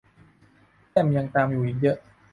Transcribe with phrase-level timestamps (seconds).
[0.91, 1.97] แต้มยังตามอยู่อีกเยอะ